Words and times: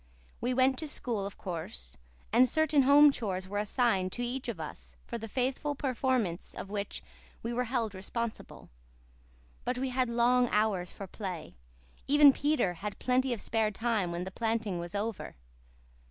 We 0.41 0.51
went 0.51 0.79
to 0.79 0.87
school, 0.87 1.27
of 1.27 1.37
course; 1.37 1.95
and 2.33 2.49
certain 2.49 2.81
home 2.81 3.11
chores 3.11 3.47
were 3.47 3.59
assigned 3.59 4.11
to 4.13 4.23
each 4.25 4.49
of 4.49 4.59
us 4.59 4.95
for 5.05 5.19
the 5.19 5.27
faithful 5.27 5.75
performance 5.75 6.55
of 6.55 6.71
which 6.71 7.03
we 7.43 7.53
were 7.53 7.65
held 7.65 7.93
responsible. 7.93 8.69
But 9.63 9.77
we 9.77 9.89
had 9.89 10.09
long 10.09 10.49
hours 10.49 10.89
for 10.89 11.05
play. 11.05 11.53
Even 12.07 12.33
Peter 12.33 12.73
had 12.73 12.97
plenty 12.97 13.31
of 13.31 13.41
spare 13.41 13.69
time 13.69 14.11
when 14.11 14.23
the 14.23 14.31
planting 14.31 14.79
was 14.79 14.95
over. 14.95 15.35